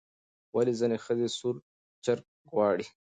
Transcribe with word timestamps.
ولې 0.55 0.73
ځینې 0.79 0.97
ښځې 1.05 1.27
سور 1.37 1.55
چرګ 2.03 2.25
غواړي؟ 2.53 2.85